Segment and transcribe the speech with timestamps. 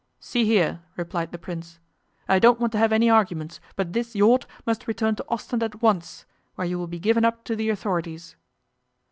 [0.19, 1.77] 'See here!' replied the Prince,
[2.27, 5.83] 'I don't want to have any arguments, but this yacht must return to Ostend at
[5.83, 8.35] once, where you will be given up to the authorities.